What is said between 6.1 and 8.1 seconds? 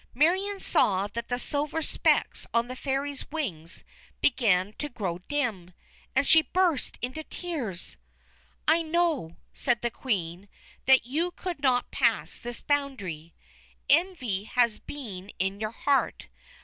and she burst into tears.